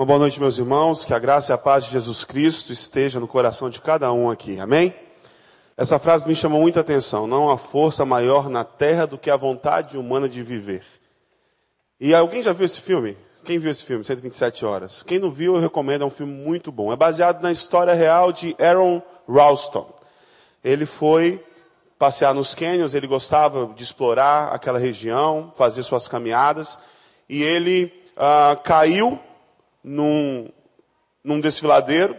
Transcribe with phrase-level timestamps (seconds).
[0.00, 1.04] Uma boa noite, meus irmãos.
[1.04, 4.30] Que a graça e a paz de Jesus Cristo esteja no coração de cada um
[4.30, 4.58] aqui.
[4.58, 4.94] Amém?
[5.76, 7.26] Essa frase me chamou muita atenção.
[7.26, 10.84] Não há força maior na terra do que a vontade humana de viver.
[12.00, 13.14] E alguém já viu esse filme?
[13.44, 15.02] Quem viu esse filme, 127 Horas?
[15.02, 16.90] Quem não viu, eu recomendo, é um filme muito bom.
[16.90, 19.86] É baseado na história real de Aaron Ralston.
[20.64, 21.44] Ele foi
[21.98, 26.78] passear nos cânions, ele gostava de explorar aquela região, fazer suas caminhadas,
[27.28, 29.20] e ele ah, caiu
[29.82, 30.48] num,
[31.22, 32.16] num desfiladeiro,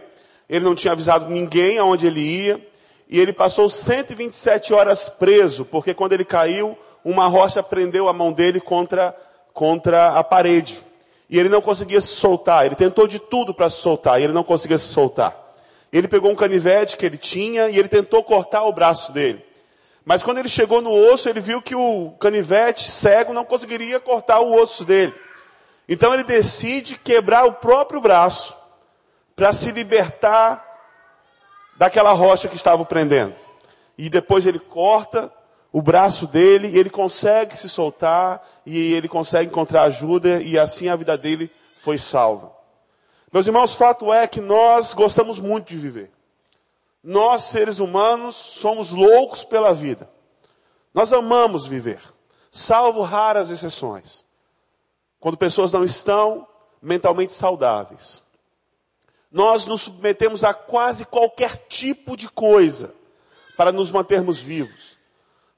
[0.48, 2.66] ele não tinha avisado ninguém aonde ele ia,
[3.08, 8.32] e ele passou 127 horas preso, porque quando ele caiu, uma rocha prendeu a mão
[8.32, 9.14] dele contra,
[9.52, 10.82] contra a parede.
[11.28, 14.32] E ele não conseguia se soltar, ele tentou de tudo para se soltar, e ele
[14.32, 15.42] não conseguia se soltar.
[15.92, 19.44] Ele pegou um canivete que ele tinha e ele tentou cortar o braço dele.
[20.04, 24.40] Mas quando ele chegou no osso, ele viu que o canivete cego não conseguiria cortar
[24.40, 25.12] o osso dele.
[25.92, 28.56] Então ele decide quebrar o próprio braço
[29.36, 30.66] para se libertar
[31.76, 33.34] daquela rocha que estava o prendendo.
[33.98, 35.30] E depois ele corta
[35.70, 40.88] o braço dele, e ele consegue se soltar e ele consegue encontrar ajuda e assim
[40.88, 42.50] a vida dele foi salva.
[43.30, 46.10] Meus irmãos, fato é que nós gostamos muito de viver.
[47.04, 50.08] Nós, seres humanos, somos loucos pela vida.
[50.94, 52.00] Nós amamos viver,
[52.50, 54.24] salvo raras exceções.
[55.22, 56.48] Quando pessoas não estão
[56.82, 58.24] mentalmente saudáveis.
[59.30, 62.92] Nós nos submetemos a quase qualquer tipo de coisa
[63.56, 64.98] para nos mantermos vivos.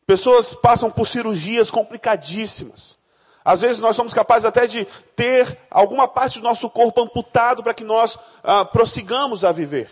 [0.07, 2.99] Pessoas passam por cirurgias complicadíssimas.
[3.43, 7.73] Às vezes nós somos capazes até de ter alguma parte do nosso corpo amputado para
[7.73, 9.89] que nós ah, prossigamos a viver.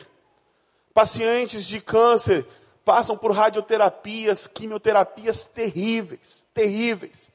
[0.92, 2.46] Pacientes de câncer
[2.84, 7.31] passam por radioterapias, quimioterapias terríveis, terríveis,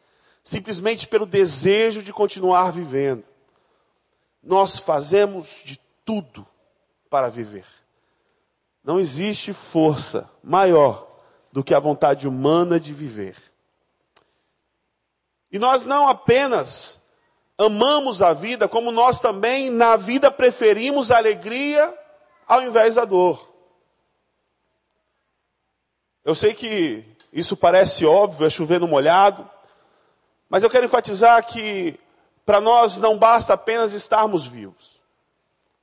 [0.47, 3.25] simplesmente pelo desejo de continuar vivendo.
[4.41, 6.47] Nós fazemos de tudo
[7.09, 7.65] para viver.
[8.81, 11.05] Não existe força maior
[11.51, 13.35] do que a vontade humana de viver.
[15.51, 17.01] E nós não apenas
[17.57, 21.93] amamos a vida, como nós também na vida preferimos a alegria
[22.47, 23.53] ao invés da dor.
[26.23, 27.03] Eu sei que
[27.33, 29.56] isso parece óbvio, é chover no molhado,
[30.49, 31.99] mas eu quero enfatizar que
[32.45, 35.01] para nós não basta apenas estarmos vivos.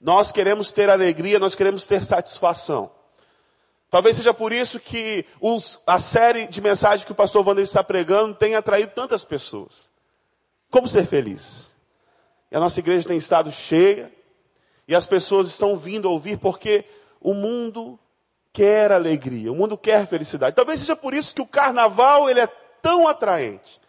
[0.00, 2.90] Nós queremos ter alegria, nós queremos ter satisfação.
[3.90, 7.84] Talvez seja por isso que os, a série de mensagens que o pastor Wander está
[7.84, 9.90] pregando tem atraído tantas pessoas.
[10.70, 11.72] Como ser feliz?
[12.50, 14.12] E a nossa igreja tem estado cheia,
[14.86, 16.84] e as pessoas estão vindo ouvir porque
[17.20, 17.98] o mundo
[18.52, 20.56] quer alegria, o mundo quer felicidade.
[20.56, 22.46] Talvez seja por isso que o carnaval ele é
[22.82, 23.80] tão atraente.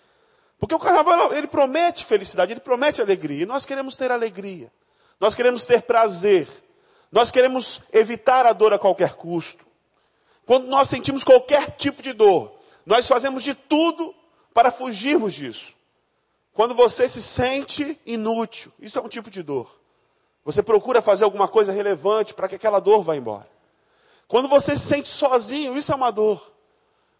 [0.58, 4.72] Porque o carnaval ele promete felicidade, ele promete alegria, e nós queremos ter alegria.
[5.20, 6.48] Nós queremos ter prazer.
[7.12, 9.66] Nós queremos evitar a dor a qualquer custo.
[10.46, 12.54] Quando nós sentimos qualquer tipo de dor,
[12.86, 14.14] nós fazemos de tudo
[14.54, 15.76] para fugirmos disso.
[16.54, 19.70] Quando você se sente inútil, isso é um tipo de dor.
[20.46, 23.50] Você procura fazer alguma coisa relevante para que aquela dor vá embora.
[24.28, 26.55] Quando você se sente sozinho, isso é uma dor.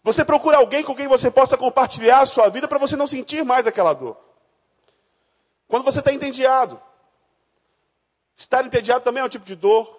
[0.06, 3.44] Você procura alguém com quem você possa compartilhar a sua vida para você não sentir
[3.44, 4.16] mais aquela dor.
[5.66, 6.80] Quando você está entediado,
[8.36, 9.98] estar entediado também é um tipo de dor.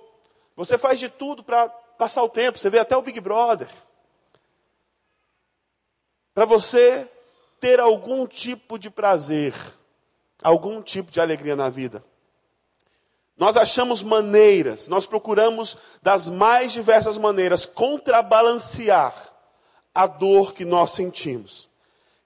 [0.55, 3.67] Você faz de tudo para passar o tempo, você vê até o Big Brother.
[6.33, 7.05] Para você
[7.59, 9.53] ter algum tipo de prazer,
[10.41, 12.01] algum tipo de alegria na vida.
[13.35, 19.35] Nós achamos maneiras, nós procuramos das mais diversas maneiras contrabalancear
[19.97, 21.67] a dor que nós sentimos.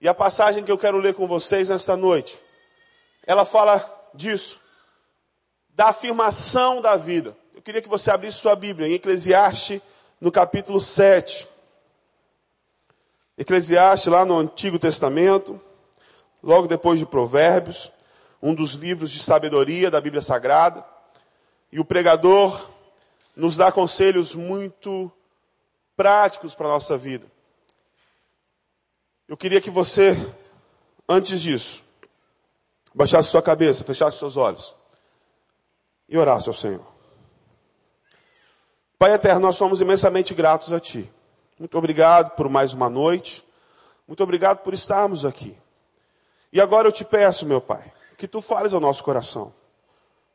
[0.01, 2.43] E a passagem que eu quero ler com vocês nesta noite,
[3.25, 3.79] ela fala
[4.13, 4.59] disso,
[5.69, 7.33] da afirmação da vida.
[7.55, 9.79] Eu queria que você abrisse sua Bíblia em Eclesiastes,
[10.19, 11.47] no capítulo 7.
[13.37, 15.57] Eclesiastes, lá no Antigo Testamento,
[16.43, 17.89] logo depois de Provérbios,
[18.41, 20.85] um dos livros de sabedoria da Bíblia Sagrada.
[21.71, 22.69] E o pregador
[23.33, 25.09] nos dá conselhos muito
[25.95, 27.30] práticos para a nossa vida.
[29.31, 30.11] Eu queria que você,
[31.07, 31.85] antes disso,
[32.93, 34.75] baixasse sua cabeça, fechasse seus olhos
[36.09, 36.85] e orasse ao Senhor.
[38.99, 41.09] Pai eterno, nós somos imensamente gratos a Ti.
[41.57, 43.41] Muito obrigado por mais uma noite.
[44.05, 45.57] Muito obrigado por estarmos aqui.
[46.51, 49.53] E agora eu te peço, meu Pai, que Tu fales ao nosso coração.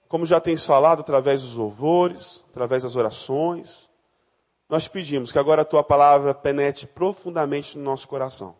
[0.08, 3.90] Como já tens falado através dos louvores, através das orações,
[4.70, 8.56] nós pedimos que agora a Tua palavra penetre profundamente no nosso coração,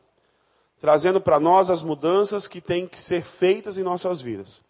[0.81, 4.62] trazendo para nós as mudanças que têm que ser feitas em nossas vidas.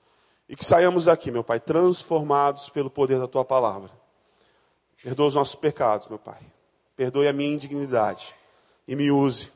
[0.48, 3.90] E que saiamos daqui, meu Pai, transformados pelo poder da tua palavra.
[5.02, 6.40] Perdoa os nossos pecados, meu Pai.
[6.96, 8.34] Perdoe a minha indignidade.
[8.86, 9.50] E me use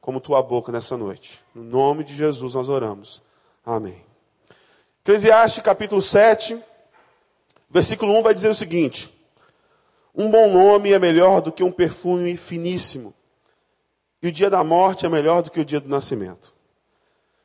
[0.00, 1.44] como tua boca nessa noite.
[1.54, 3.20] No nome de Jesus nós oramos.
[3.64, 4.02] Amém.
[5.02, 6.62] Eclesiastes capítulo 7,
[7.70, 9.10] versículo 1 vai dizer o seguinte:
[10.14, 13.14] Um bom nome é melhor do que um perfume finíssimo,
[14.22, 16.52] e o dia da morte é melhor do que o dia do nascimento.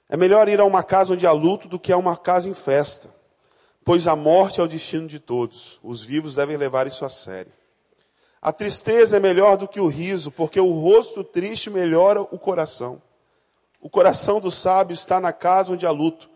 [0.10, 2.54] É melhor ir a uma casa onde há luto do que a uma casa em
[2.54, 3.14] festa,
[3.84, 5.80] pois a morte é o destino de todos.
[5.84, 7.52] Os vivos devem levar isso a sério.
[8.42, 13.02] A tristeza é melhor do que o riso, porque o rosto triste melhora o coração.
[13.80, 16.30] O coração do sábio está na casa onde há luto,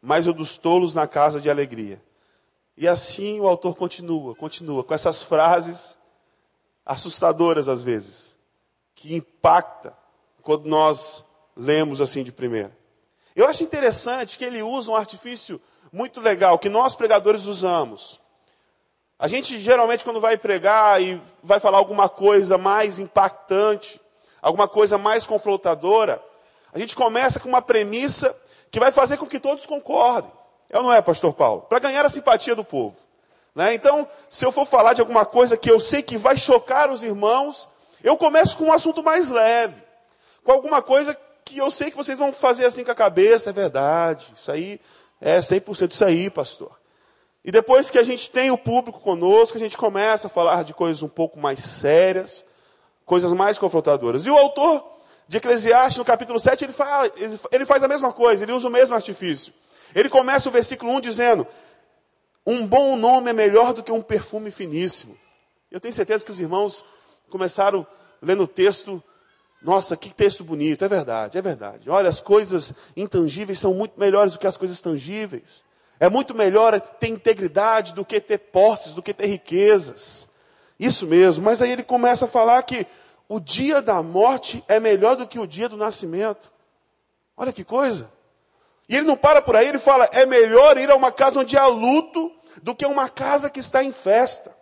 [0.00, 2.00] mas o dos tolos na casa de alegria.
[2.76, 5.98] E assim o autor continua, continua, com essas frases
[6.86, 8.37] assustadoras às vezes,
[8.98, 9.96] que impacta
[10.42, 11.24] quando nós
[11.56, 12.76] lemos assim de primeira.
[13.34, 15.60] Eu acho interessante que ele usa um artifício
[15.92, 18.20] muito legal, que nós pregadores usamos.
[19.16, 24.00] A gente geralmente, quando vai pregar e vai falar alguma coisa mais impactante,
[24.42, 26.22] alguma coisa mais confrontadora,
[26.72, 28.36] a gente começa com uma premissa
[28.70, 30.30] que vai fazer com que todos concordem.
[30.68, 31.62] É ou não é, pastor Paulo?
[31.62, 32.96] Para ganhar a simpatia do povo.
[33.54, 33.74] Né?
[33.74, 37.02] Então, se eu for falar de alguma coisa que eu sei que vai chocar os
[37.04, 37.68] irmãos,
[38.02, 39.82] eu começo com um assunto mais leve.
[40.44, 43.52] Com alguma coisa que eu sei que vocês vão fazer assim com a cabeça, é
[43.52, 44.80] verdade, isso aí
[45.20, 46.78] é 100% isso aí, pastor.
[47.44, 50.74] E depois que a gente tem o público conosco, a gente começa a falar de
[50.74, 52.44] coisas um pouco mais sérias,
[53.04, 54.26] coisas mais confrontadoras.
[54.26, 54.84] E o autor
[55.26, 57.10] de Eclesiastes, no capítulo 7, ele, fala,
[57.50, 59.52] ele faz a mesma coisa, ele usa o mesmo artifício.
[59.94, 61.46] Ele começa o versículo 1 dizendo:
[62.46, 65.16] Um bom nome é melhor do que um perfume finíssimo.
[65.70, 66.84] Eu tenho certeza que os irmãos
[67.28, 67.86] começaram
[68.20, 69.02] lendo o texto
[69.60, 71.90] nossa, que texto bonito, é verdade, é verdade.
[71.90, 75.64] Olha, as coisas intangíveis são muito melhores do que as coisas tangíveis.
[75.98, 80.28] É muito melhor ter integridade do que ter posses, do que ter riquezas.
[80.78, 82.86] Isso mesmo, mas aí ele começa a falar que
[83.28, 86.52] o dia da morte é melhor do que o dia do nascimento.
[87.36, 88.10] Olha que coisa.
[88.88, 91.58] E ele não para por aí, ele fala: é melhor ir a uma casa onde
[91.58, 92.32] há luto
[92.62, 94.56] do que uma casa que está em festa.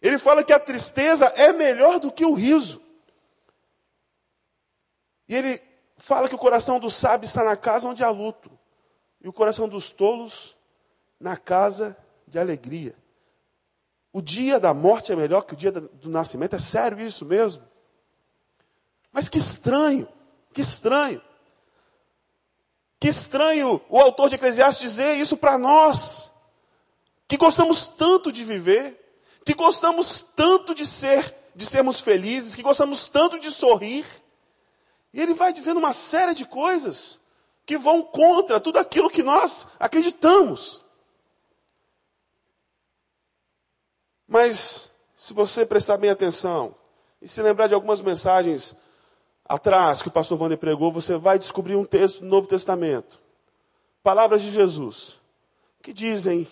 [0.00, 2.80] Ele fala que a tristeza é melhor do que o riso.
[5.28, 5.60] E ele
[5.96, 8.50] fala que o coração do sábio está na casa onde há luto,
[9.20, 10.56] e o coração dos tolos
[11.18, 11.96] na casa
[12.26, 12.94] de alegria.
[14.12, 17.62] O dia da morte é melhor que o dia do nascimento, é sério isso mesmo?
[19.12, 20.08] Mas que estranho,
[20.52, 21.20] que estranho.
[23.00, 26.30] Que estranho o autor de Eclesiastes dizer isso para nós,
[27.26, 29.07] que gostamos tanto de viver,
[29.48, 34.04] que gostamos tanto de ser, de sermos felizes, que gostamos tanto de sorrir,
[35.10, 37.18] e ele vai dizendo uma série de coisas
[37.64, 40.84] que vão contra tudo aquilo que nós acreditamos.
[44.26, 46.74] Mas, se você prestar bem atenção
[47.22, 48.76] e se lembrar de algumas mensagens
[49.46, 53.18] atrás que o pastor Wander pregou, você vai descobrir um texto do Novo Testamento.
[54.02, 55.18] Palavras de Jesus,
[55.80, 56.46] que dizem,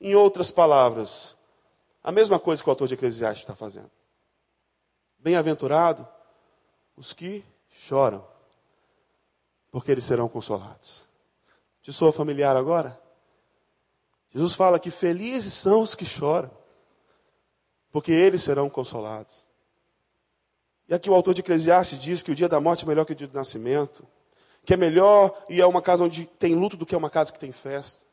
[0.00, 1.35] em outras palavras,
[2.06, 3.90] a mesma coisa que o autor de Eclesiastes está fazendo.
[5.18, 6.06] Bem-aventurado
[6.96, 8.24] os que choram,
[9.72, 11.04] porque eles serão consolados.
[11.82, 12.96] Te sou familiar agora?
[14.30, 16.48] Jesus fala que felizes são os que choram,
[17.90, 19.44] porque eles serão consolados.
[20.88, 23.14] E aqui o autor de Eclesiastes diz que o dia da morte é melhor que
[23.14, 24.06] o dia do nascimento,
[24.64, 27.32] que é melhor ir a uma casa onde tem luto do que a uma casa
[27.32, 28.06] que tem festa.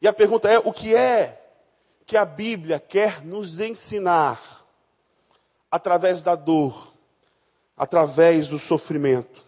[0.00, 1.45] E a pergunta é: o que é
[2.06, 4.64] que a Bíblia quer nos ensinar
[5.68, 6.94] através da dor,
[7.76, 9.44] através do sofrimento.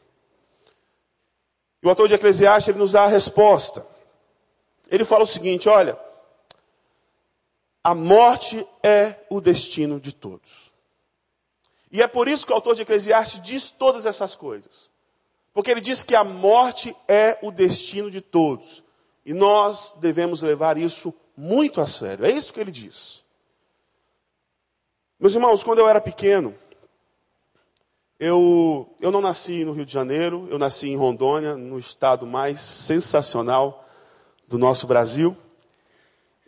[1.80, 3.86] E o autor de Eclesiastes ele nos dá a resposta.
[4.90, 5.96] Ele fala o seguinte: olha,
[7.84, 10.72] a morte é o destino de todos.
[11.92, 14.90] E é por isso que o autor de Eclesiastes diz todas essas coisas.
[15.54, 18.82] Porque ele diz que a morte é o destino de todos.
[19.24, 22.24] E nós devemos levar isso muito a sério.
[22.24, 23.22] É isso que ele diz.
[25.20, 26.52] Meus irmãos, quando eu era pequeno,
[28.18, 32.60] eu, eu não nasci no Rio de Janeiro, eu nasci em Rondônia, no estado mais
[32.60, 33.84] sensacional
[34.48, 35.36] do nosso Brasil.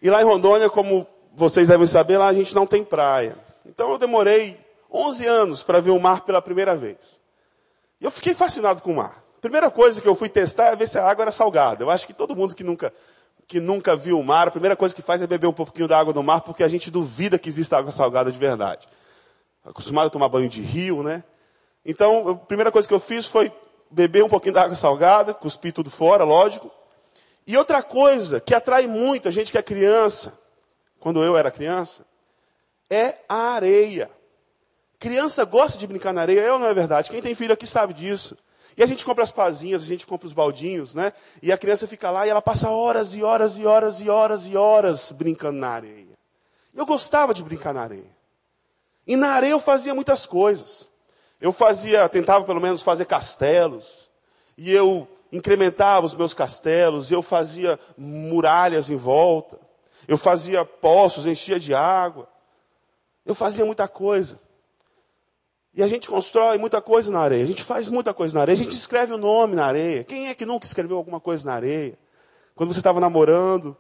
[0.02, 3.38] E lá em Rondônia, como vocês devem saber, lá a gente não tem praia.
[3.64, 4.58] Então eu demorei
[4.90, 7.20] 11 anos para ver o mar pela primeira vez.
[8.00, 9.22] E eu fiquei fascinado com o mar.
[9.40, 11.84] Primeira coisa que eu fui testar é ver se a água era salgada.
[11.84, 12.92] Eu acho que todo mundo que nunca,
[13.50, 15.98] que nunca viu o mar, a primeira coisa que faz é beber um pouquinho da
[15.98, 18.86] água do mar, porque a gente duvida que exista água salgada de verdade.
[19.64, 21.24] Acostumado a tomar banho de rio, né?
[21.84, 23.52] Então, a primeira coisa que eu fiz foi
[23.90, 26.70] beber um pouquinho da água salgada, cuspir tudo fora, lógico.
[27.44, 30.32] E outra coisa que atrai muito a gente que é criança,
[31.00, 32.06] quando eu era criança,
[32.88, 34.08] é a areia.
[34.96, 37.10] Criança gosta de brincar na areia, eu não é verdade?
[37.10, 38.36] Quem tem filho aqui sabe disso.
[38.80, 41.12] E a gente compra as pazinhas, a gente compra os baldinhos, né?
[41.42, 44.46] E a criança fica lá e ela passa horas e horas e horas e horas
[44.46, 46.18] e horas brincando na areia.
[46.74, 48.16] Eu gostava de brincar na areia.
[49.06, 50.90] E na areia eu fazia muitas coisas.
[51.38, 54.08] Eu fazia, tentava pelo menos fazer castelos.
[54.56, 59.60] E eu incrementava os meus castelos, eu fazia muralhas em volta.
[60.08, 62.26] Eu fazia poços, enchia de água.
[63.26, 64.40] Eu fazia muita coisa.
[65.72, 67.44] E a gente constrói muita coisa na areia.
[67.44, 68.54] A gente faz muita coisa na areia.
[68.54, 70.04] A gente escreve o nome na areia.
[70.04, 71.98] Quem é que nunca escreveu alguma coisa na areia?
[72.54, 73.76] Quando você estava namorando,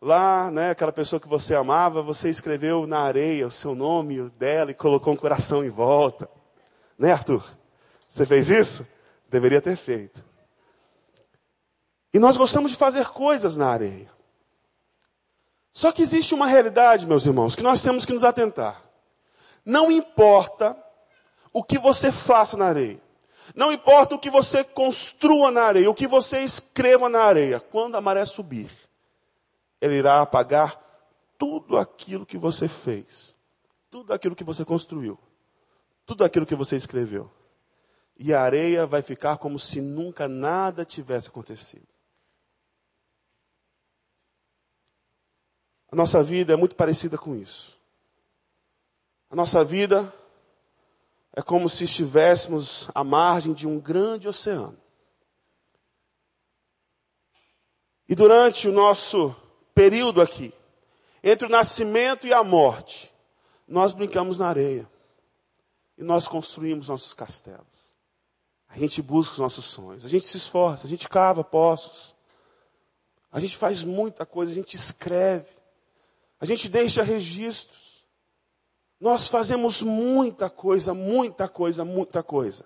[0.00, 4.30] lá, né, aquela pessoa que você amava, você escreveu na areia o seu nome, o
[4.30, 6.28] dela, e colocou um coração em volta.
[6.98, 7.44] Né, Arthur?
[8.08, 8.86] Você fez isso?
[9.30, 10.22] Deveria ter feito.
[12.12, 14.10] E nós gostamos de fazer coisas na areia.
[15.72, 18.82] Só que existe uma realidade, meus irmãos, que nós temos que nos atentar.
[19.64, 20.76] Não importa
[21.52, 23.00] o que você faça na areia.
[23.54, 27.60] Não importa o que você construa na areia, o que você escreva na areia.
[27.60, 28.70] Quando a maré subir,
[29.80, 30.80] ele irá apagar
[31.36, 33.34] tudo aquilo que você fez,
[33.90, 35.18] tudo aquilo que você construiu,
[36.06, 37.30] tudo aquilo que você escreveu.
[38.16, 41.86] E a areia vai ficar como se nunca nada tivesse acontecido.
[45.90, 47.78] A nossa vida é muito parecida com isso.
[49.28, 50.12] A nossa vida
[51.34, 54.76] é como se estivéssemos à margem de um grande oceano.
[58.08, 59.34] E durante o nosso
[59.74, 60.52] período aqui,
[61.22, 63.12] entre o nascimento e a morte,
[63.66, 64.90] nós brincamos na areia.
[65.96, 67.92] E nós construímos nossos castelos.
[68.68, 70.04] A gente busca os nossos sonhos.
[70.04, 72.14] A gente se esforça, a gente cava poços.
[73.30, 75.48] A gente faz muita coisa, a gente escreve.
[76.40, 77.91] A gente deixa registros.
[79.02, 82.64] Nós fazemos muita coisa, muita coisa, muita coisa.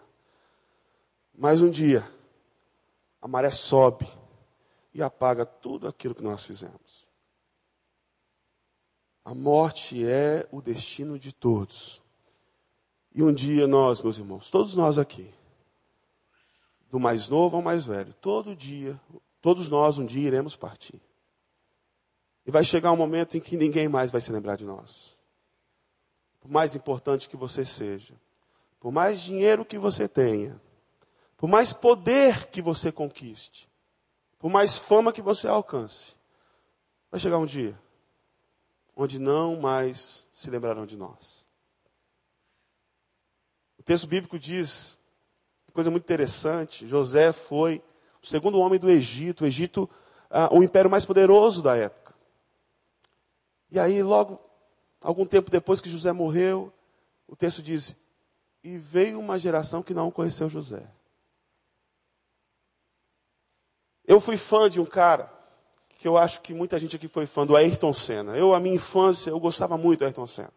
[1.35, 2.07] Mas um dia,
[3.23, 4.07] a maré sobe
[4.93, 7.07] e apaga tudo aquilo que nós fizemos.
[9.25, 12.03] A morte é o destino de todos.
[13.15, 15.33] E um dia nós, meus irmãos, todos nós aqui,
[16.91, 19.01] do mais novo ao mais velho, todo dia,
[19.41, 21.01] todos nós um dia iremos partir.
[22.45, 25.16] E vai chegar um momento em que ninguém mais vai se lembrar de nós
[26.47, 28.15] por mais importante que você seja,
[28.79, 30.61] por mais dinheiro que você tenha,
[31.37, 33.69] por mais poder que você conquiste,
[34.39, 36.15] por mais fama que você alcance,
[37.11, 37.77] vai chegar um dia
[38.95, 41.49] onde não mais se lembrarão de nós.
[43.77, 44.97] O texto bíblico diz,
[45.73, 47.83] coisa muito interessante, José foi
[48.23, 49.91] o segundo homem do Egito, o Egito,
[50.31, 52.15] ah, o império mais poderoso da época.
[53.69, 54.46] E aí, logo
[55.07, 56.73] Algum tempo depois que José morreu,
[57.29, 57.95] o texto diz:
[58.65, 60.83] E veio uma geração que não conheceu José.
[64.05, 65.33] Eu fui fã de um cara
[65.91, 68.37] que eu acho que muita gente aqui foi fã do Ayrton Senna.
[68.37, 70.53] Eu, a minha infância, eu gostava muito do Ayrton Senna.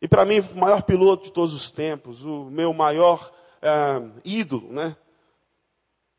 [0.00, 3.68] E para mim, o maior piloto de todos os tempos, o meu maior é,
[4.24, 4.96] ídolo, né?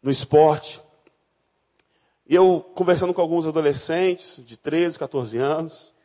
[0.04, 0.84] No esporte.
[2.28, 5.97] E eu, conversando com alguns adolescentes de 13, 14 anos,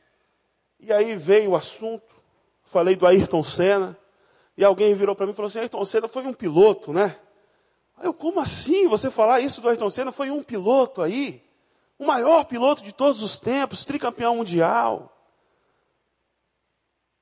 [0.82, 2.12] e aí veio o assunto,
[2.64, 3.96] falei do Ayrton Senna,
[4.56, 7.16] e alguém virou para mim e falou assim: Ayrton Senna foi um piloto, né?
[7.96, 10.10] Aí eu, como assim você falar isso do Ayrton Senna?
[10.10, 11.40] Foi um piloto aí,
[11.96, 15.08] o maior piloto de todos os tempos, tricampeão mundial.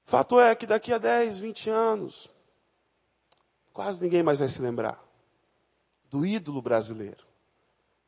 [0.07, 2.31] Fato é que daqui a 10, 20 anos,
[3.75, 4.99] quase ninguém mais vai se lembrar
[6.09, 7.25] do ídolo brasileiro,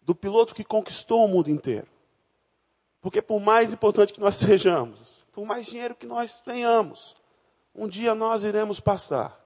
[0.00, 1.87] do piloto que conquistou o mundo inteiro.
[3.02, 7.17] Porque por mais importante que nós sejamos, por mais dinheiro que nós tenhamos,
[7.75, 9.41] um dia nós iremos passar.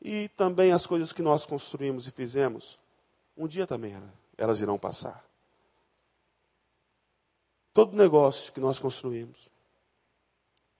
[0.00, 2.78] E também as coisas que nós construímos e fizemos,
[3.36, 3.96] um dia também
[4.36, 5.24] elas irão passar.
[7.72, 9.50] Todo negócio que nós construímos,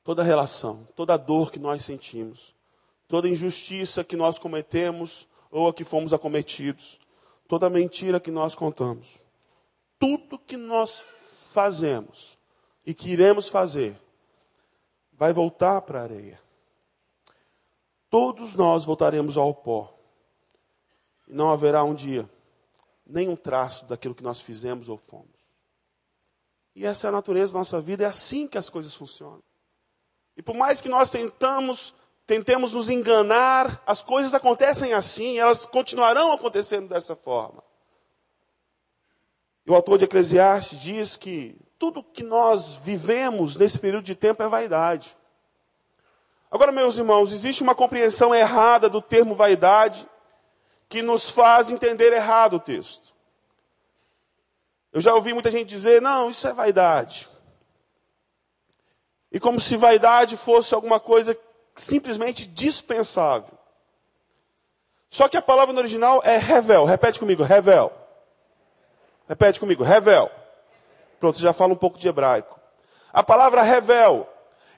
[0.03, 2.55] toda relação, toda dor que nós sentimos,
[3.07, 6.99] toda injustiça que nós cometemos ou a que fomos acometidos,
[7.49, 9.23] toda mentira que nós contamos,
[9.99, 11.01] tudo que nós
[11.53, 12.39] fazemos
[12.87, 13.97] e que iremos fazer,
[15.21, 16.41] vai voltar para a areia.
[18.09, 19.95] Todos nós voltaremos ao pó.
[21.29, 22.29] E não haverá um dia
[23.05, 25.29] nenhum traço daquilo que nós fizemos ou fomos.
[26.75, 29.43] E essa é a natureza da nossa vida, é assim que as coisas funcionam.
[30.39, 31.95] E por mais que nós tentamos,
[32.27, 37.63] tentemos nos enganar, as coisas acontecem assim, elas continuarão acontecendo dessa forma.
[39.69, 44.49] o autor de Eclesiastes diz que tudo que nós vivemos nesse período de tempo é
[44.49, 45.17] vaidade.
[46.51, 50.07] Agora, meus irmãos, existe uma compreensão errada do termo vaidade
[50.91, 53.15] que nos faz entender errado o texto.
[54.93, 57.31] Eu já ouvi muita gente dizer: não, isso é vaidade.
[59.33, 61.35] E como se vaidade fosse alguma coisa
[61.75, 63.59] simplesmente dispensável.
[65.09, 66.85] Só que a palavra no original é revel.
[66.85, 67.91] Repete comigo, revel.
[69.27, 70.40] Repete comigo, revel.
[71.21, 72.59] Pronto, você já fala um pouco de hebraico.
[73.13, 74.27] A palavra revel,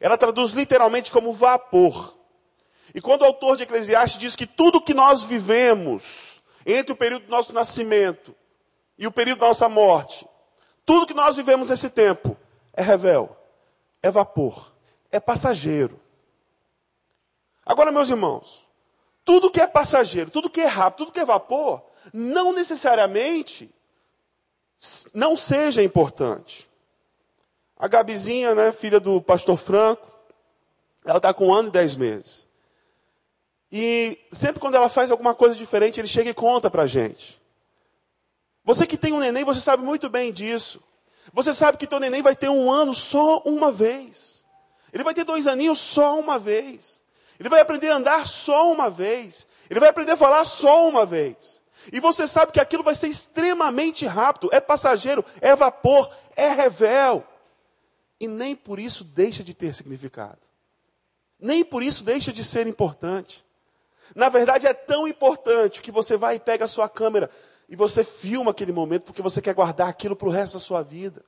[0.00, 2.18] ela traduz literalmente como vapor.
[2.92, 7.26] E quando o autor de Eclesiastes diz que tudo que nós vivemos entre o período
[7.26, 8.34] do nosso nascimento
[8.98, 10.26] e o período da nossa morte,
[10.84, 12.36] tudo que nós vivemos nesse tempo
[12.72, 13.36] é revel,
[14.02, 14.72] é vapor,
[15.12, 16.00] é passageiro.
[17.64, 18.66] Agora, meus irmãos,
[19.24, 21.82] tudo que é passageiro, tudo que é rápido, tudo que é vapor,
[22.12, 23.72] não necessariamente
[25.14, 26.68] não seja importante.
[27.76, 30.06] A Gabizinha, né, filha do pastor Franco,
[31.04, 32.46] ela está com um ano e dez meses.
[33.70, 37.40] E sempre quando ela faz alguma coisa diferente, ele chega e conta para a gente.
[38.64, 40.82] Você que tem um neném, você sabe muito bem disso.
[41.32, 44.44] Você sabe que teu neném vai ter um ano só uma vez.
[44.92, 47.00] Ele vai ter dois aninhos só uma vez.
[47.40, 49.46] Ele vai aprender a andar só uma vez.
[49.70, 51.61] Ele vai aprender a falar só uma vez.
[51.90, 57.24] E você sabe que aquilo vai ser extremamente rápido, é passageiro, é vapor, é revel.
[58.20, 60.38] E nem por isso deixa de ter significado.
[61.40, 63.44] Nem por isso deixa de ser importante.
[64.14, 67.30] Na verdade, é tão importante que você vai e pega a sua câmera
[67.68, 70.82] e você filma aquele momento porque você quer guardar aquilo para o resto da sua
[70.82, 71.24] vida.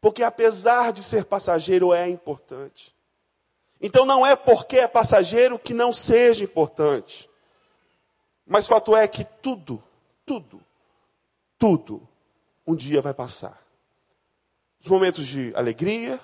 [0.00, 2.94] Porque apesar de ser passageiro, é importante.
[3.80, 7.27] Então não é porque é passageiro que não seja importante.
[8.48, 9.82] Mas fato é que tudo,
[10.24, 10.64] tudo,
[11.58, 12.08] tudo,
[12.66, 13.62] um dia vai passar.
[14.80, 16.18] Os momentos de alegria,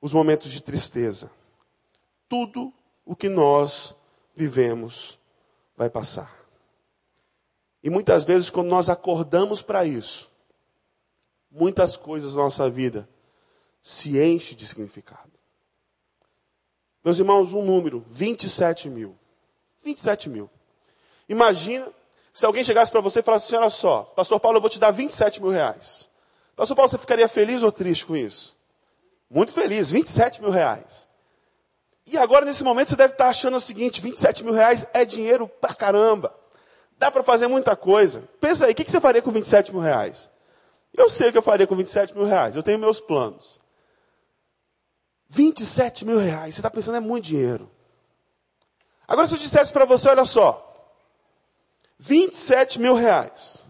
[0.00, 1.30] os momentos de tristeza.
[2.26, 2.72] Tudo
[3.04, 3.94] o que nós
[4.34, 5.18] vivemos
[5.76, 6.34] vai passar.
[7.82, 10.32] E muitas vezes, quando nós acordamos para isso,
[11.50, 13.06] muitas coisas na nossa vida
[13.82, 15.32] se enchem de significado.
[17.04, 19.14] Meus irmãos, um número: 27 mil.
[19.84, 20.50] 27 mil.
[21.28, 21.88] Imagina
[22.32, 24.78] se alguém chegasse para você e falasse assim: olha só, Pastor Paulo, eu vou te
[24.78, 26.08] dar 27 mil reais.
[26.56, 28.56] Pastor Paulo, você ficaria feliz ou triste com isso?
[29.30, 31.08] Muito feliz, 27 mil reais.
[32.06, 35.48] E agora, nesse momento, você deve estar achando o seguinte: 27 mil reais é dinheiro
[35.48, 36.34] pra caramba.
[36.98, 38.22] Dá para fazer muita coisa.
[38.40, 40.30] Pensa aí, o que você faria com 27 mil reais?
[40.96, 43.60] Eu sei o que eu faria com 27 mil reais, eu tenho meus planos.
[45.28, 47.68] 27 mil reais, você está pensando, é muito dinheiro.
[49.06, 50.63] Agora, se eu dissesse para você, olha só,
[51.98, 53.62] 27 mil reais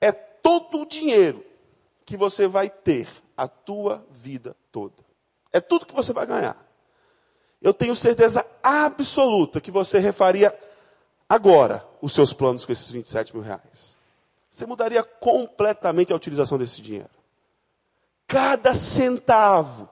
[0.00, 1.44] é todo o dinheiro
[2.04, 5.04] que você vai ter a tua vida toda.
[5.52, 6.56] É tudo que você vai ganhar.
[7.60, 10.56] Eu tenho certeza absoluta que você refaria
[11.28, 13.96] agora os seus planos com esses 27 mil reais.
[14.50, 17.10] Você mudaria completamente a utilização desse dinheiro.
[18.26, 19.88] Cada centavo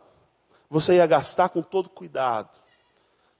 [0.68, 2.58] você ia gastar com todo cuidado.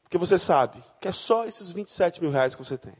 [0.02, 2.94] Porque você sabe que é só esses 27 mil reais que você tem.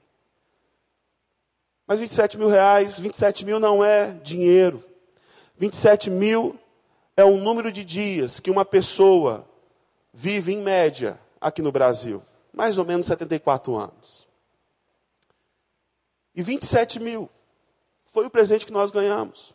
[1.87, 4.83] Mas 27 mil reais, 27 mil não é dinheiro.
[5.57, 6.59] 27 mil
[7.17, 9.49] é o número de dias que uma pessoa
[10.13, 12.23] vive em média aqui no Brasil.
[12.53, 14.27] Mais ou menos 74 anos.
[16.35, 17.29] E 27 mil
[18.07, 19.55] foi o presente que nós ganhamos.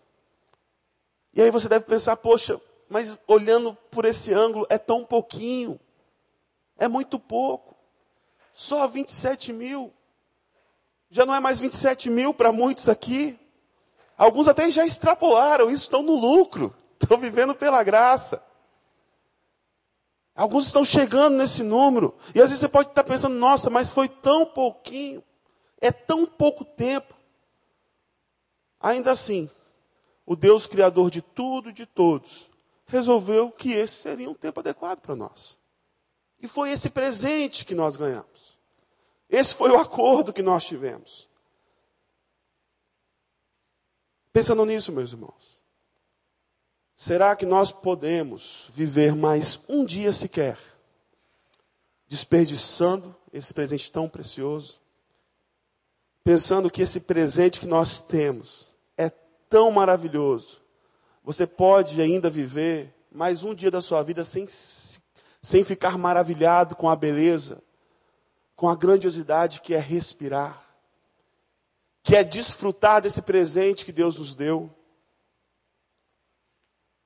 [1.33, 5.79] E aí você deve pensar, poxa, mas olhando por esse ângulo é tão pouquinho.
[6.77, 7.75] É muito pouco.
[8.53, 9.93] Só 27 mil.
[11.09, 13.39] Já não é mais 27 mil para muitos aqui.
[14.17, 18.43] Alguns até já extrapolaram, isso estão no lucro, estão vivendo pela graça.
[20.35, 22.15] Alguns estão chegando nesse número.
[22.33, 25.23] E às vezes você pode estar pensando, nossa, mas foi tão pouquinho,
[25.81, 27.13] é tão pouco tempo.
[28.79, 29.49] Ainda assim,
[30.25, 32.49] o Deus Criador de tudo e de todos
[32.85, 35.57] resolveu que esse seria um tempo adequado para nós.
[36.41, 38.48] E foi esse presente que nós ganhamos.
[39.29, 41.29] Esse foi o acordo que nós tivemos.
[44.33, 45.59] Pensando nisso, meus irmãos,
[46.95, 50.57] será que nós podemos viver mais um dia sequer,
[52.07, 54.79] desperdiçando esse presente tão precioso?
[56.23, 59.09] Pensando que esse presente que nós temos é
[59.49, 60.61] tão maravilhoso,
[61.23, 64.47] você pode ainda viver mais um dia da sua vida sem,
[65.41, 67.61] sem ficar maravilhado com a beleza,
[68.59, 70.61] com a grandiosidade que é respirar,
[72.03, 74.69] que é desfrutar desse presente que Deus nos deu.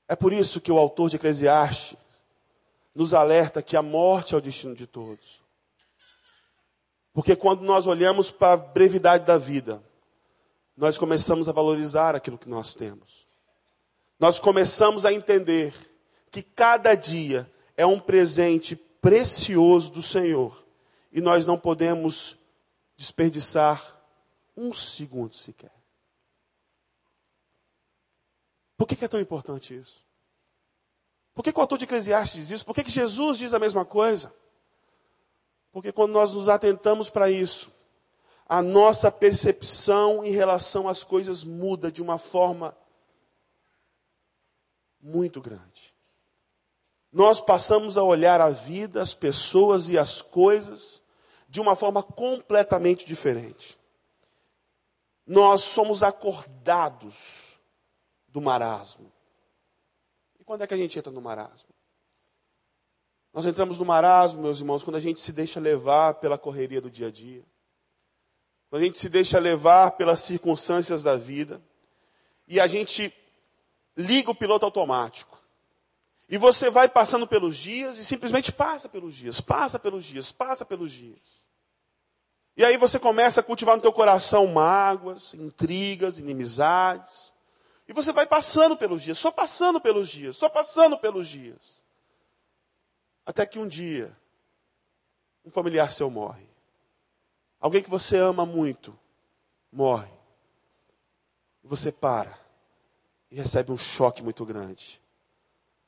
[0.08, 1.96] É por isso que o autor de Eclesiastes
[2.96, 5.44] nos alerta que a morte é o destino de todos.
[7.13, 9.80] Porque quando nós olhamos para a brevidade da vida,
[10.76, 13.28] nós começamos a valorizar aquilo que nós temos.
[14.20, 15.72] Nós começamos a entender
[16.32, 20.62] que cada dia é um presente precioso do Senhor
[21.13, 22.36] e nós não podemos
[22.97, 23.95] desperdiçar
[24.58, 25.71] um segundo sequer.
[28.76, 30.04] Por que, é tão importante isso?
[31.36, 32.65] Por que, o autor de Eclesiastes diz isso?
[32.65, 34.34] Por que, que Jesus diz a mesma coisa?
[35.71, 37.71] Porque quando nós nos atentamos para isso,
[38.47, 42.76] a nossa percepção em relação às coisas muda de uma forma
[44.99, 45.93] muito grande.
[47.12, 51.03] Nós passamos a olhar a vida, as pessoas e as coisas
[51.54, 53.78] de uma forma completamente diferente.
[55.24, 57.60] Nós somos acordados
[58.28, 59.13] do marasmo.
[60.39, 61.70] E quando é que a gente entra no marasmo?
[63.32, 66.89] Nós entramos no marasmo, meus irmãos, quando a gente se deixa levar pela correria do
[66.89, 67.46] dia a dia.
[68.72, 71.62] Quando a gente se deixa levar pelas circunstâncias da vida.
[72.48, 73.13] E a gente
[73.96, 75.38] liga o piloto automático.
[76.28, 80.66] E você vai passando pelos dias e simplesmente passa pelos dias, passa pelos dias, passa
[80.66, 81.42] pelos dias.
[82.56, 87.34] E aí você começa a cultivar no teu coração mágoas, intrigas, inimizades.
[87.88, 91.84] E você vai passando pelos dias, só passando pelos dias, só passando pelos dias.
[93.26, 94.16] Até que um dia,
[95.44, 96.48] um familiar seu morre.
[97.60, 98.98] Alguém que você ama muito
[99.72, 100.12] morre.
[101.63, 102.38] E você para
[103.32, 105.02] e recebe um choque muito grande.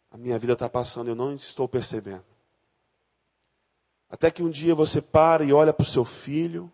[0.10, 2.35] A minha vida está passando, eu não estou percebendo.
[4.16, 6.72] Até que um dia você para e olha para o seu filho,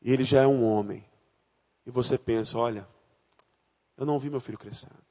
[0.00, 1.04] e ele já é um homem.
[1.84, 2.88] E você pensa: olha,
[3.96, 5.04] eu não vi meu filho crescendo.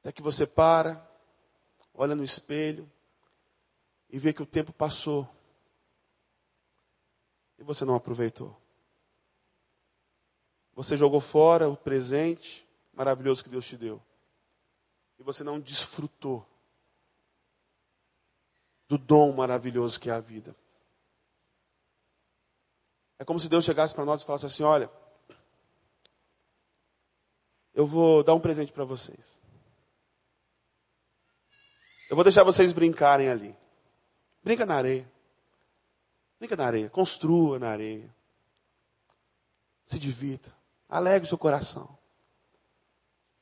[0.00, 1.06] Até que você para
[1.92, 2.90] olha no espelho
[4.08, 5.28] e vê que o tempo passou
[7.58, 8.58] e você não aproveitou.
[10.72, 14.02] Você jogou fora o presente maravilhoso que Deus te deu
[15.18, 16.50] e você não desfrutou
[18.92, 20.54] do dom maravilhoso que é a vida.
[23.18, 24.90] É como se Deus chegasse para nós e falasse assim: Olha,
[27.72, 29.38] eu vou dar um presente para vocês.
[32.10, 33.56] Eu vou deixar vocês brincarem ali.
[34.44, 35.10] Brinca na areia.
[36.38, 36.90] Brinca na areia.
[36.90, 38.14] Construa na areia.
[39.86, 40.54] Se divirta.
[40.86, 41.96] Alegre o seu coração.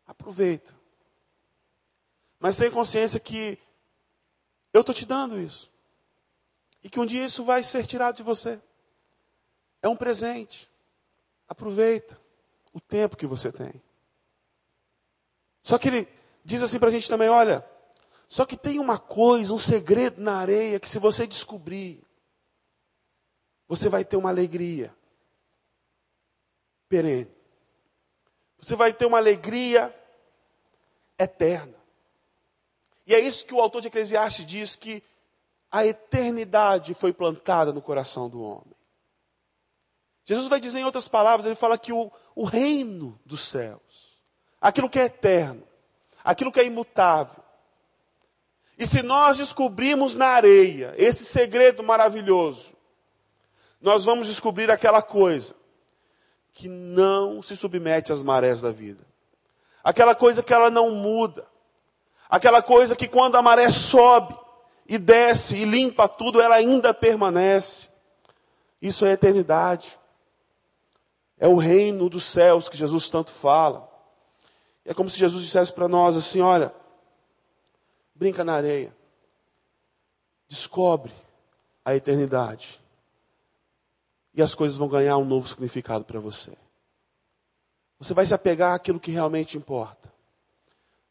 [0.07, 0.79] Aproveita.
[2.39, 3.59] Mas tenha consciência que
[4.73, 5.71] eu estou te dando isso.
[6.83, 8.61] E que um dia isso vai ser tirado de você.
[9.83, 10.71] É um presente.
[11.49, 12.19] Aproveita
[12.73, 13.83] o tempo que você tem.
[15.63, 16.09] Só que ele
[16.45, 17.65] diz assim para a gente também: olha,
[18.29, 22.03] só que tem uma coisa, um segredo na areia que se você descobrir,
[23.67, 24.95] você vai ter uma alegria
[26.89, 27.31] perene.
[28.59, 29.95] Você vai ter uma alegria
[31.19, 31.80] eterna.
[33.07, 35.03] E é isso que o autor de Eclesiastes diz que
[35.71, 38.75] a eternidade foi plantada no coração do homem.
[40.25, 44.19] Jesus vai dizer em outras palavras, ele fala que o, o reino dos céus,
[44.61, 45.67] aquilo que é eterno,
[46.23, 47.43] aquilo que é imutável,
[48.81, 52.75] e se nós descobrirmos na areia esse segredo maravilhoso,
[53.79, 55.55] nós vamos descobrir aquela coisa
[56.51, 59.05] que não se submete às marés da vida.
[59.85, 61.47] Aquela coisa que ela não muda.
[62.31, 64.39] Aquela coisa que quando a maré sobe
[64.87, 67.89] e desce e limpa tudo, ela ainda permanece.
[68.81, 69.99] Isso é eternidade.
[71.37, 73.91] É o reino dos céus que Jesus tanto fala.
[74.85, 76.73] É como se Jesus dissesse para nós assim: olha,
[78.15, 78.95] brinca na areia.
[80.49, 81.13] Descobre
[81.85, 82.81] a eternidade.
[84.33, 86.53] E as coisas vão ganhar um novo significado para você.
[87.99, 90.11] Você vai se apegar àquilo que realmente importa.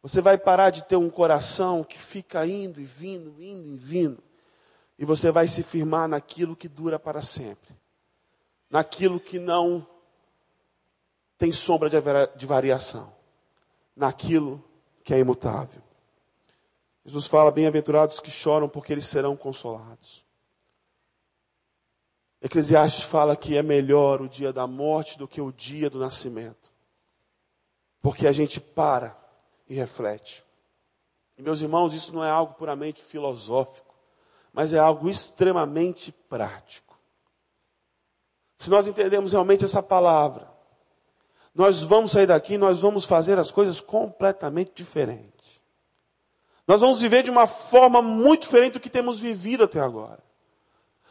[0.02, 4.24] Você vai parar de ter um coração que fica indo e vindo, indo e vindo.
[4.98, 7.76] E você vai se firmar naquilo que dura para sempre.
[8.70, 9.86] Naquilo que não
[11.38, 11.90] tem sombra
[12.36, 13.14] de variação.
[13.96, 14.64] Naquilo
[15.04, 15.82] que é imutável.
[17.04, 20.26] Jesus fala: Bem-aventurados que choram, porque eles serão consolados.
[22.42, 26.72] Eclesiastes fala que é melhor o dia da morte do que o dia do nascimento.
[28.02, 29.19] Porque a gente para
[29.70, 30.44] e reflete.
[31.38, 33.96] E, meus irmãos, isso não é algo puramente filosófico,
[34.52, 36.98] mas é algo extremamente prático.
[38.58, 40.52] Se nós entendemos realmente essa palavra,
[41.56, 45.62] nós vamos sair daqui, nós vamos fazer as coisas completamente diferentes.
[46.68, 50.20] Nós vamos viver de uma forma muito diferente do que temos vivido até agora.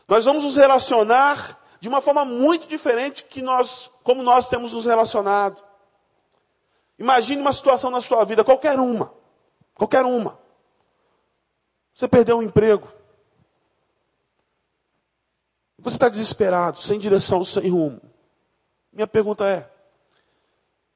[0.07, 4.85] Nós vamos nos relacionar de uma forma muito diferente que nós, como nós temos nos
[4.85, 5.63] relacionado.
[6.99, 9.15] Imagine uma situação na sua vida, qualquer uma,
[9.75, 10.39] qualquer uma.
[11.95, 12.89] Você perdeu um emprego.
[15.79, 18.01] Você está desesperado, sem direção, sem rumo.
[18.93, 19.71] Minha pergunta é: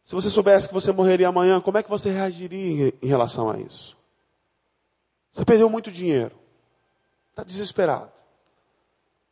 [0.02, 3.58] se você soubesse que você morreria amanhã, como é que você reagiria em relação a
[3.58, 3.96] isso?
[5.30, 6.36] Você perdeu muito dinheiro,
[7.30, 8.12] está desesperado.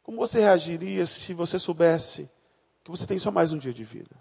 [0.03, 2.31] Como você reagiria se você soubesse
[2.83, 4.17] que você tem só mais um dia de vida?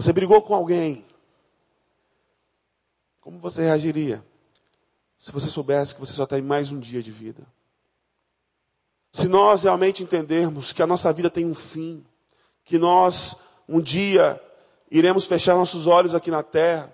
[0.00, 1.04] Você brigou com alguém.
[3.20, 4.24] Como você reagiria
[5.18, 7.46] se você soubesse que você só tem mais um dia de vida?
[9.12, 12.02] Se nós realmente entendermos que a nossa vida tem um fim,
[12.64, 13.36] que nós
[13.68, 14.42] um dia
[14.90, 16.90] iremos fechar nossos olhos aqui na terra,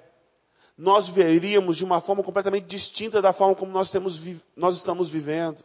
[0.77, 4.21] nós veríamos de uma forma completamente distinta da forma como nós, temos,
[4.57, 5.63] nós estamos vivendo.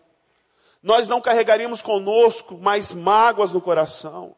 [0.84, 4.36] Nós não carregaríamos conosco mais mágoas no coração.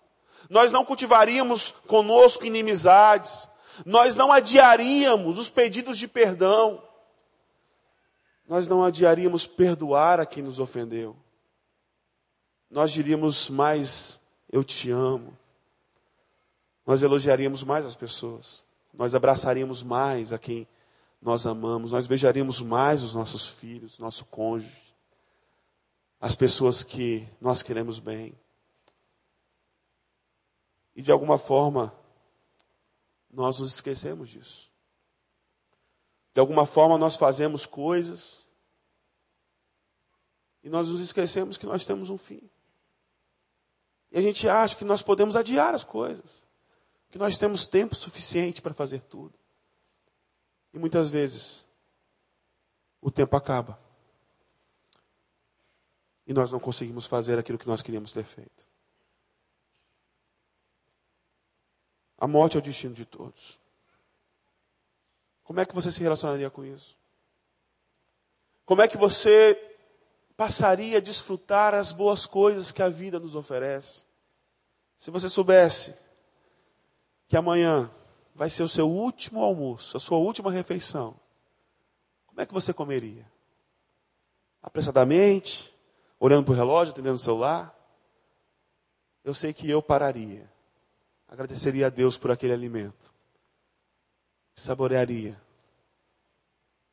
[0.54, 3.50] Nós não cultivaríamos conosco inimizades.
[3.86, 6.82] Nós não adiaríamos os pedidos de perdão.
[8.48, 11.16] Nós não adiaríamos perdoar a quem nos ofendeu.
[12.70, 15.38] Nós diríamos mais: Eu te amo.
[16.86, 18.64] Nós elogiaríamos mais as pessoas.
[18.94, 20.68] Nós abraçaríamos mais a quem
[21.22, 21.92] nós amamos.
[21.92, 24.84] Nós beijaríamos mais os nossos filhos, nosso cônjuge
[26.24, 28.34] as pessoas que nós queremos bem.
[30.96, 31.94] E de alguma forma,
[33.32, 34.72] nós nos esquecemos disso.
[36.34, 38.48] De alguma forma, nós fazemos coisas
[40.64, 42.50] e nós nos esquecemos que nós temos um fim.
[44.12, 46.48] E a gente acha que nós podemos adiar as coisas,
[47.10, 49.34] que nós temos tempo suficiente para fazer tudo.
[50.74, 51.66] E muitas vezes,
[53.02, 53.80] o tempo acaba
[56.26, 58.68] e nós não conseguimos fazer aquilo que nós queríamos ter feito.
[62.24, 63.60] A morte é o destino de todos.
[65.44, 66.98] Como é que você se relacionaria com isso?
[68.66, 69.60] Como é que você
[70.38, 74.04] passaria a desfrutar as boas coisas que a vida nos oferece?
[74.98, 75.94] Se você soubesse
[77.28, 77.92] que amanhã
[78.34, 81.20] vai ser o seu último almoço, a sua última refeição,
[82.28, 83.30] como é que você comeria?
[84.62, 85.74] Apressadamente?
[86.26, 87.78] olhando para o relógio, atendendo o celular,
[89.26, 90.50] eu sei que eu pararia.
[91.34, 93.12] Agradeceria a Deus por aquele alimento.
[94.54, 95.42] Saborearia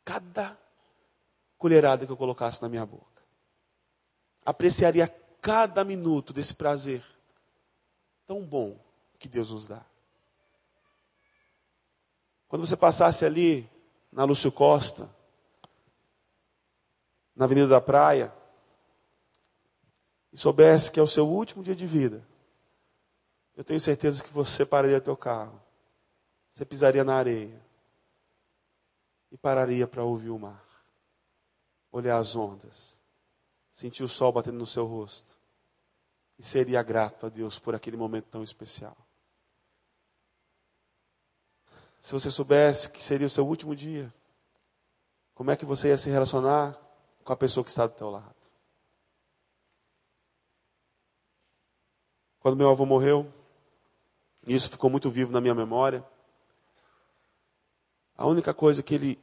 [0.02, 0.58] cada
[1.58, 3.22] colherada que eu colocasse na minha boca.
[4.42, 5.06] Apreciaria
[5.42, 7.04] cada minuto desse prazer
[8.26, 8.82] tão bom
[9.18, 9.84] que Deus nos dá.
[12.48, 13.68] Quando você passasse ali
[14.10, 15.14] na Lúcio Costa,
[17.36, 18.32] na Avenida da Praia,
[20.32, 22.26] e soubesse que é o seu último dia de vida,
[23.60, 25.60] eu tenho certeza que você pararia teu carro,
[26.50, 27.62] você pisaria na areia.
[29.30, 30.64] E pararia para ouvir o mar,
[31.92, 32.98] olhar as ondas,
[33.70, 35.38] sentir o sol batendo no seu rosto.
[36.38, 38.96] E seria grato a Deus por aquele momento tão especial.
[42.00, 44.10] Se você soubesse que seria o seu último dia,
[45.34, 46.80] como é que você ia se relacionar
[47.22, 48.34] com a pessoa que está do teu lado?
[52.40, 53.30] Quando meu avô morreu,
[54.46, 56.04] e isso ficou muito vivo na minha memória,
[58.16, 59.18] a única coisa que ele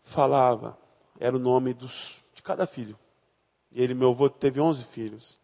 [0.00, 0.78] falava
[1.20, 2.98] era o nome dos, de cada filho.
[3.70, 5.40] E ele, meu avô, teve 11 filhos.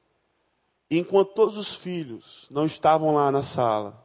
[0.90, 4.04] E enquanto todos os filhos não estavam lá na sala,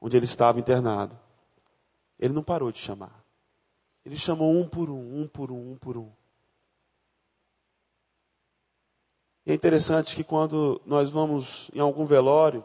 [0.00, 1.18] onde ele estava internado,
[2.18, 3.24] ele não parou de chamar.
[4.04, 6.12] Ele chamou um por um, um por um, um por um.
[9.46, 12.64] E é interessante que quando nós vamos em algum velório,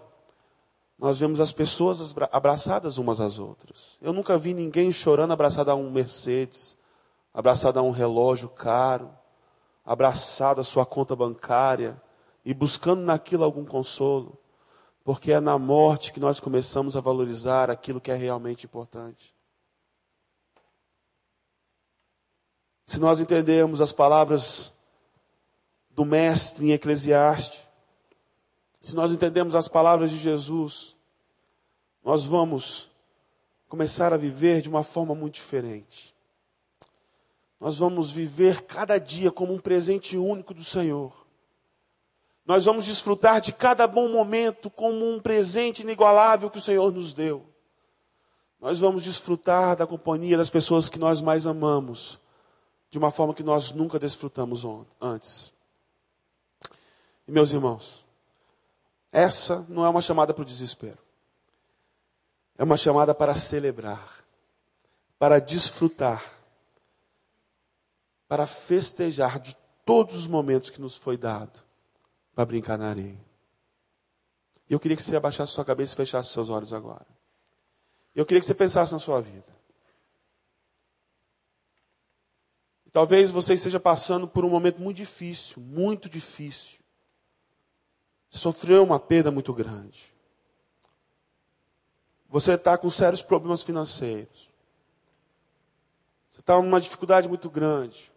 [0.98, 3.98] nós vemos as pessoas abraçadas umas às outras.
[4.02, 6.78] Eu nunca vi ninguém chorando abraçado a um Mercedes,
[7.32, 9.12] abraçado a um relógio caro,
[9.86, 12.02] abraçado a sua conta bancária
[12.44, 14.38] e buscando naquilo algum consolo,
[15.04, 19.36] porque é na morte que nós começamos a valorizar aquilo que é realmente importante.
[22.88, 24.74] Se nós entendermos as palavras
[25.92, 27.67] do mestre em Eclesiastes,
[28.80, 30.96] se nós entendemos as palavras de Jesus,
[32.04, 32.90] nós vamos
[33.68, 36.16] começar a viver de uma forma muito diferente.
[37.60, 41.12] Nós vamos viver cada dia como um presente único do Senhor.
[42.46, 47.14] Nós vamos desfrutar de cada bom momento como um presente inigualável que o Senhor nos
[47.14, 47.46] deu.
[48.60, 52.20] Nós vamos desfrutar da companhia das pessoas que nós mais amamos,
[52.90, 54.64] de uma forma que nós nunca desfrutamos
[55.02, 55.52] antes.
[57.28, 58.07] E meus irmãos,
[59.12, 61.00] essa não é uma chamada para o desespero.
[62.58, 64.26] É uma chamada para celebrar,
[65.20, 66.24] para desfrutar,
[68.28, 71.64] para festejar de todos os momentos que nos foi dado
[72.34, 73.28] para brincar na areia.
[74.70, 77.08] Eu queria que você abaixasse sua cabeça e fechasse seus olhos agora.
[78.14, 79.56] Eu queria que você pensasse na sua vida.
[82.92, 86.77] Talvez você esteja passando por um momento muito difícil, muito difícil.
[88.30, 90.14] Sofreu uma perda muito grande.
[92.30, 94.50] Você está com sérios problemas financeiros.
[96.32, 98.12] Você está numa dificuldade muito grande.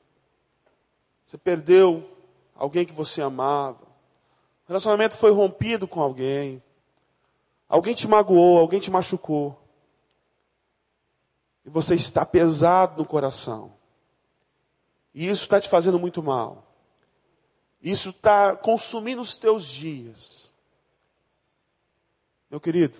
[1.25, 2.11] Você perdeu
[2.55, 3.91] alguém que você amava
[4.71, 6.63] relacionamento foi rompido com alguém.
[7.69, 9.61] Alguém te magoou, alguém te machucou.
[11.65, 13.73] E você está pesado no coração.
[15.13, 16.70] E isso está te fazendo muito mal.
[17.83, 20.55] Isso está consumindo os teus dias.
[22.51, 22.99] Meu querido,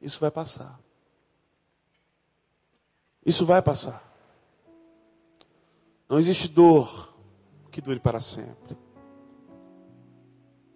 [0.00, 0.78] isso vai passar.
[3.24, 4.02] Isso vai passar.
[6.08, 7.14] Não existe dor
[7.70, 8.76] que dure para sempre.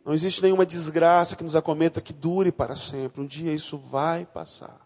[0.04, 3.20] Não existe nenhuma desgraça que nos acometa que dure para sempre.
[3.20, 4.80] Um dia isso vai passar.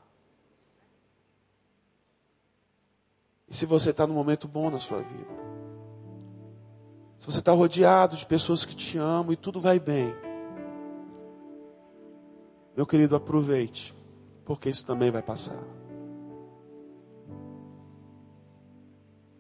[3.49, 5.48] E se você está num momento bom na sua vida,
[7.19, 10.15] se você está rodeado de pessoas que te amam e tudo vai bem,
[12.77, 13.93] meu querido, aproveite,
[14.45, 15.59] porque isso também vai passar.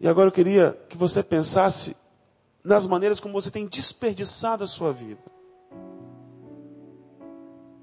[0.01, 1.97] E agora eu queria que você pensasse
[2.65, 5.23] nas maneiras como você tem desperdiçado a sua vida.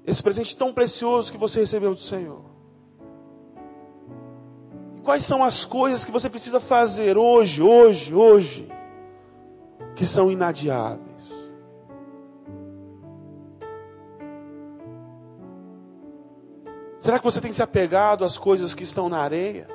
[0.04, 2.44] Esse presente tão precioso que você recebeu do Senhor.
[5.02, 8.75] Quais são as coisas que você precisa fazer hoje, hoje, hoje,
[9.96, 11.50] que são inadiáveis?
[17.00, 19.66] Será que você tem se apegado às coisas que estão na areia?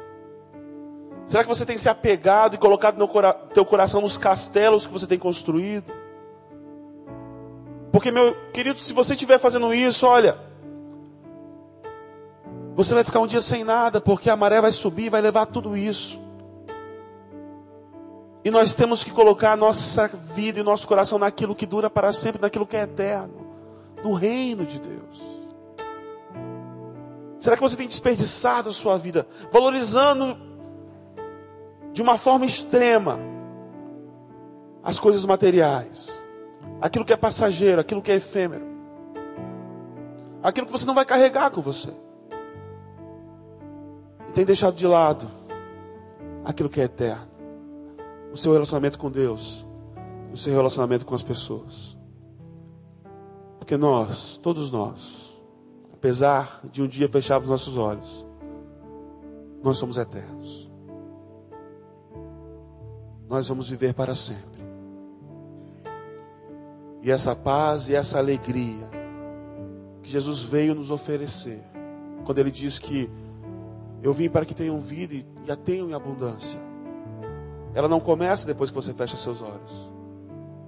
[1.26, 4.94] Será que você tem se apegado e colocado no cora teu coração nos castelos que
[4.94, 5.92] você tem construído?
[7.92, 10.38] Porque, meu querido, se você estiver fazendo isso, olha,
[12.76, 15.46] você vai ficar um dia sem nada, porque a maré vai subir e vai levar
[15.46, 16.22] tudo isso.
[18.44, 22.12] E nós temos que colocar a nossa vida e nosso coração naquilo que dura para
[22.12, 23.48] sempre, naquilo que é eterno,
[24.04, 25.22] no reino de Deus.
[27.40, 30.38] Será que você tem desperdiçado a sua vida, valorizando
[31.94, 33.20] de uma forma extrema
[34.84, 36.24] as coisas materiais?
[36.82, 38.66] aquilo que é passageiro, aquilo que é efêmero,
[40.42, 41.92] aquilo que você não vai carregar com você.
[44.28, 45.28] E tem deixado de lado
[46.44, 47.31] aquilo que é eterno,
[48.32, 49.66] o seu relacionamento com Deus,
[50.32, 51.98] o seu relacionamento com as pessoas.
[53.60, 55.40] Porque nós, todos nós,
[55.94, 58.26] apesar de um dia fecharmos nossos olhos,
[59.64, 60.70] nós somos eternos.
[63.30, 64.52] Nós vamos viver para sempre
[67.02, 68.90] e essa paz e essa alegria
[70.04, 71.62] que Jesus veio nos oferecer.
[72.24, 73.10] Quando ele diz que
[74.04, 76.60] eu vim para que tenham vida e a tenham em abundância.
[77.74, 79.92] Ela não começa depois que você fecha seus olhos.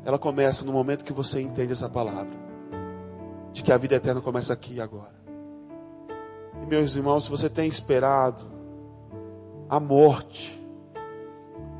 [0.05, 2.43] Ela começa no momento que você entende essa palavra.
[3.51, 5.13] De que a vida eterna começa aqui e agora.
[6.61, 8.43] E meus irmãos, se você tem esperado
[9.69, 10.61] a morte,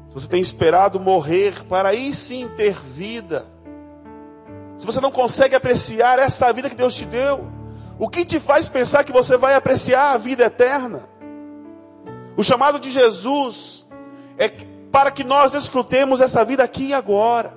[0.08, 3.46] se você tem esperado morrer para aí sim ter vida,
[4.78, 7.48] se você não consegue apreciar essa vida que Deus te deu,
[7.98, 11.08] o que te faz pensar que você vai apreciar a vida eterna?
[12.36, 13.88] O chamado de Jesus
[14.38, 14.50] é
[14.94, 17.54] para que nós desfrutemos essa vida aqui e agora,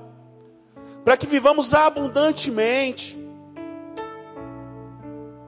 [1.05, 3.17] para que vivamos abundantemente,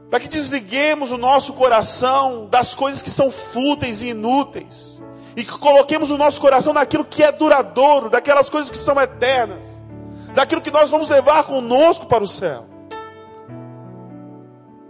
[0.08, 5.02] para que desliguemos o nosso coração das coisas que são fúteis e inúteis,
[5.36, 9.78] e que coloquemos o nosso coração naquilo que é duradouro, daquelas coisas que são eternas
[10.38, 12.64] daquilo que nós vamos levar conosco para o céu.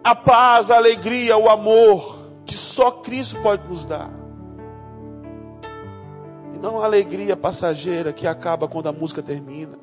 [0.05, 4.11] A paz, a alegria, o amor que só Cristo pode nos dar.
[6.59, 9.79] E não a alegria passageira que acaba quando a música termina,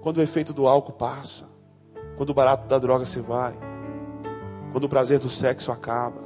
[0.00, 1.46] quando o efeito do álcool passa,
[2.16, 3.54] quando o barato da droga se vai,
[4.72, 6.24] quando o prazer do sexo acaba.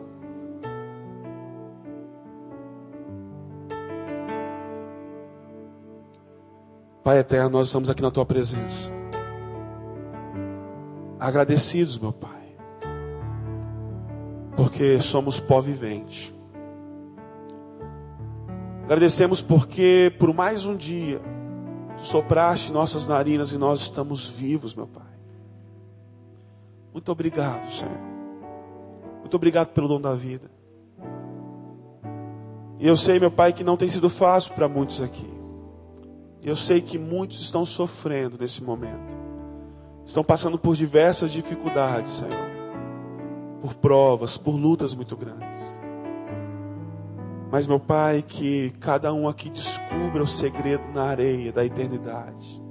[7.04, 8.98] Pai eterno, nós estamos aqui na tua presença.
[11.20, 12.56] agradecidos, meu Pai,
[14.56, 16.37] porque somos pó vivente.
[18.88, 21.20] Agradecemos porque por mais um dia
[21.98, 25.04] tu sopraste nossas narinas e nós estamos vivos, meu Pai.
[26.90, 27.98] Muito obrigado, Senhor.
[29.20, 30.50] Muito obrigado pelo dom da vida.
[32.78, 35.28] E eu sei, meu Pai, que não tem sido fácil para muitos aqui.
[36.42, 39.14] Eu sei que muitos estão sofrendo nesse momento.
[40.06, 42.48] Estão passando por diversas dificuldades, Senhor.
[43.60, 45.78] Por provas, por lutas muito grandes.
[47.50, 52.62] Mas, meu Pai, que cada um aqui descubra o segredo na areia da eternidade.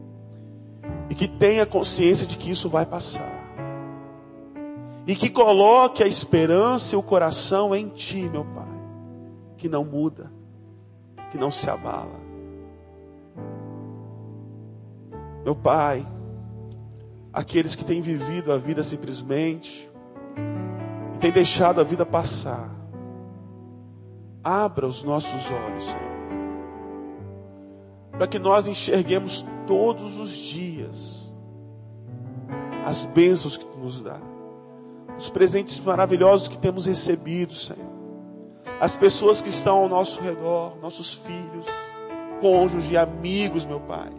[1.09, 3.33] E que tenha consciência de que isso vai passar.
[5.07, 8.77] E que coloque a esperança e o coração em Ti, meu Pai.
[9.57, 10.31] Que não muda,
[11.31, 12.19] que não se abala.
[15.43, 16.05] Meu Pai,
[17.33, 19.89] aqueles que têm vivido a vida simplesmente
[21.15, 22.76] e têm deixado a vida passar,
[24.47, 26.17] abra os nossos olhos, Senhor,
[28.11, 31.33] para que nós enxerguemos todos os dias
[32.85, 34.19] as bênçãos que Tu nos dá,
[35.17, 37.91] os presentes maravilhosos que temos recebido, Senhor,
[38.79, 41.65] as pessoas que estão ao nosso redor, nossos filhos,
[42.39, 44.11] cônjuges, amigos, meu Pai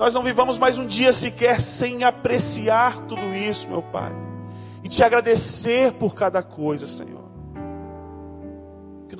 [0.00, 4.10] nós não vivamos mais um dia sequer sem apreciar tudo isso, meu Pai.
[4.82, 7.19] E te agradecer por cada coisa, Senhor.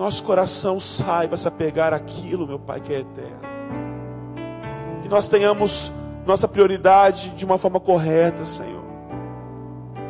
[0.01, 3.41] Nosso coração saiba se apegar àquilo, meu Pai, que é eterno.
[5.03, 5.93] Que nós tenhamos
[6.27, 8.83] nossa prioridade de uma forma correta, Senhor.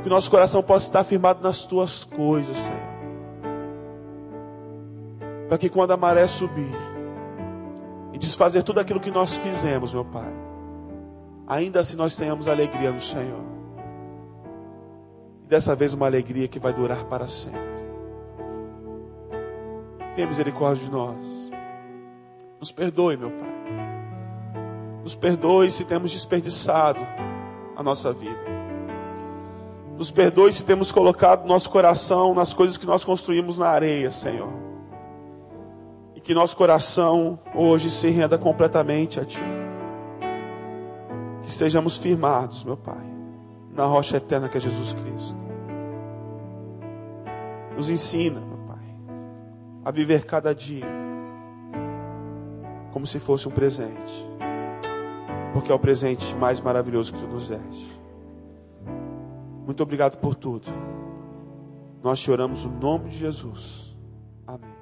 [0.04, 2.78] Que nosso coração possa estar firmado nas tuas coisas, Senhor.
[5.48, 6.70] Para que quando a maré subir
[8.12, 10.32] e desfazer tudo aquilo que nós fizemos, meu Pai
[11.48, 13.42] ainda assim nós tenhamos alegria no Senhor.
[15.42, 17.79] E dessa vez uma alegria que vai durar para sempre.
[20.14, 21.50] Tenha misericórdia de nós.
[22.58, 23.50] Nos perdoe, meu Pai.
[25.02, 27.00] Nos perdoe se temos desperdiçado
[27.76, 28.60] a nossa vida.
[29.96, 34.52] Nos perdoe se temos colocado nosso coração nas coisas que nós construímos na areia, Senhor.
[36.14, 39.40] E que nosso coração hoje se renda completamente a Ti
[41.42, 43.04] que estejamos firmados, meu Pai,
[43.72, 45.44] na rocha eterna que é Jesus Cristo.
[47.76, 48.40] Nos ensina,
[49.84, 50.86] a viver cada dia
[52.92, 54.26] como se fosse um presente,
[55.52, 58.00] porque é o presente mais maravilhoso que tu nos deste.
[59.64, 60.66] Muito obrigado por tudo.
[62.02, 63.96] Nós te oramos no nome de Jesus.
[64.46, 64.79] Amém.